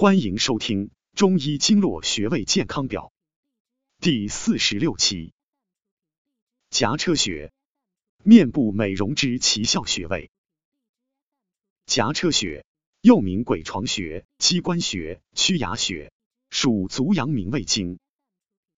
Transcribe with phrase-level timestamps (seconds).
[0.00, 3.12] 欢迎收听《中医经络穴位健康表》
[4.00, 5.32] 第四十六期。
[6.70, 7.50] 颊车穴，
[8.22, 10.30] 面部美容之奇效穴位。
[11.84, 12.64] 颊车穴
[13.00, 16.12] 又名鬼床穴、机关穴、曲崖穴，
[16.48, 17.98] 属足阳明胃经，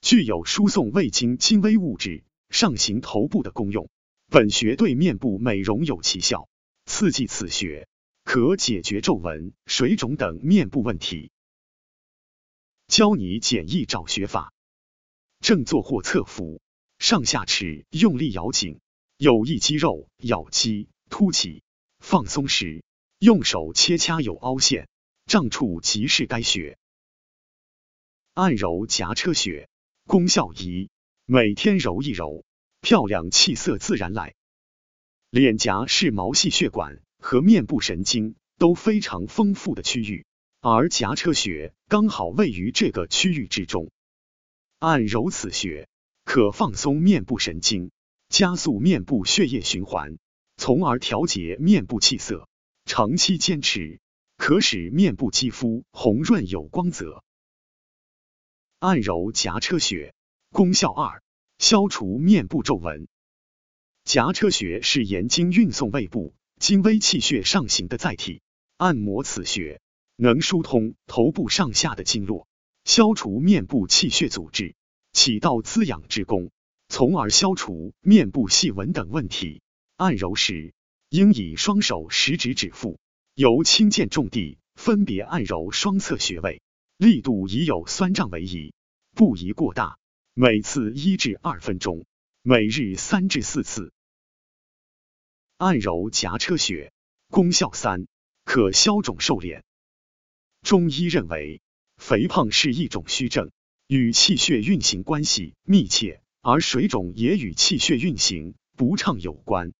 [0.00, 3.90] 具有输送胃经精微物质上行头部的功用。
[4.28, 6.48] 本穴对面部美容有奇效，
[6.86, 7.86] 刺激此穴。
[8.24, 11.30] 可解决皱纹、水肿等面部问题。
[12.88, 14.52] 教你简易找穴法：
[15.40, 16.60] 正坐或侧伏，
[16.98, 18.80] 上下齿用力咬紧，
[19.16, 21.62] 有意肌肉咬肌凸起、
[21.98, 22.84] 放松时，
[23.18, 24.88] 用手切掐有凹陷、
[25.26, 26.78] 胀处即是该穴。
[28.34, 29.68] 按揉颊车穴，
[30.06, 30.88] 功效一：
[31.26, 32.44] 每天揉一揉，
[32.80, 34.34] 漂亮气色自然来。
[35.28, 37.02] 脸颊是毛细血管。
[37.22, 40.26] 和面部神经都非常丰富的区域，
[40.60, 43.90] 而颊车穴刚好位于这个区域之中。
[44.80, 45.88] 按揉此穴，
[46.24, 47.92] 可放松面部神经，
[48.28, 50.18] 加速面部血液循环，
[50.56, 52.48] 从而调节面部气色。
[52.84, 54.00] 长期坚持，
[54.36, 57.22] 可使面部肌肤红润有光泽。
[58.80, 60.12] 按揉颊车穴，
[60.50, 61.22] 功效二：
[61.58, 63.06] 消除面部皱纹。
[64.02, 66.34] 颊车穴是眼经运送胃部。
[66.62, 68.40] 精微气血上行的载体，
[68.76, 69.80] 按摩此穴
[70.14, 72.46] 能疏通头部上下的经络，
[72.84, 74.76] 消除面部气血阻滞，
[75.12, 76.52] 起到滋养之功，
[76.86, 79.60] 从而消除面部细纹等问题。
[79.96, 80.72] 按揉时，
[81.08, 83.00] 应以双手食指指腹，
[83.34, 86.62] 由轻剑重地分别按揉双侧穴位，
[86.96, 88.72] 力度以有酸胀为宜，
[89.16, 89.98] 不宜过大。
[90.32, 92.06] 每次一至二分钟，
[92.40, 93.92] 每日三至四次。
[95.62, 96.92] 按揉颊车穴，
[97.28, 98.08] 功效三，
[98.44, 99.62] 可消肿瘦脸。
[100.62, 101.62] 中医认为，
[101.98, 103.52] 肥胖是一种虚症，
[103.86, 109.72] 与气血运行关系密切，而水肿也与气血运行不畅有关。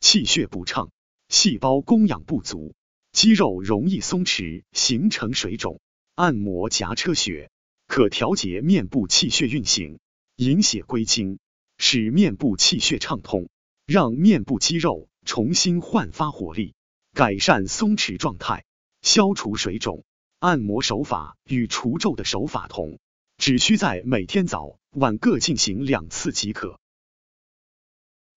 [0.00, 0.90] 气血不畅，
[1.30, 2.74] 细胞供氧不足，
[3.10, 5.80] 肌肉容易松弛，形成水肿。
[6.14, 7.50] 按摩颊车穴，
[7.86, 9.98] 可调节面部气血运行，
[10.36, 11.38] 引血归经，
[11.78, 13.48] 使面部气血畅通。
[13.90, 16.76] 让面部肌肉重新焕发活力，
[17.12, 18.64] 改善松弛状态，
[19.02, 20.04] 消除水肿。
[20.38, 23.00] 按摩手法与除皱的手法同，
[23.36, 26.78] 只需在每天早晚各进行两次即可。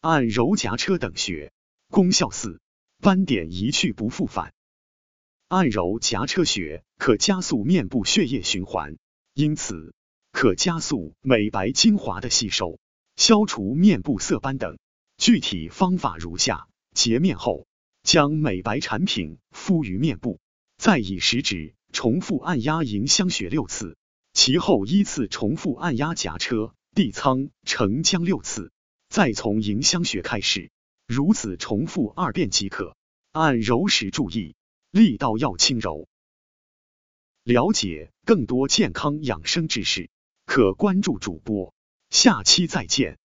[0.00, 1.52] 按揉颊车等穴，
[1.90, 2.60] 功效四，
[2.98, 4.52] 斑点一去不复返。
[5.46, 8.96] 按揉颊车穴可加速面部血液循环，
[9.32, 9.94] 因此
[10.32, 12.80] 可加速美白精华的吸收，
[13.14, 14.76] 消除面部色斑等。
[15.18, 17.66] 具体方法如下：洁面后，
[18.02, 20.40] 将美白产品敷于面部，
[20.76, 23.96] 再以食指重复按压迎香穴六次，
[24.32, 28.70] 其后依次重复按压颊车、地仓、承浆六次，
[29.08, 30.70] 再从迎香穴开始，
[31.06, 32.94] 如此重复二遍即可。
[33.32, 34.54] 按揉时注意
[34.90, 36.08] 力道要轻柔。
[37.42, 40.10] 了解更多健康养生知识，
[40.46, 41.74] 可关注主播。
[42.10, 43.18] 下期再见。